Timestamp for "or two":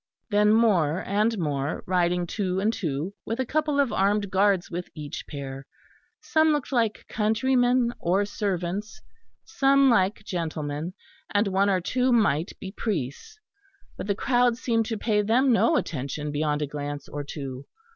11.69-12.11, 17.07-17.67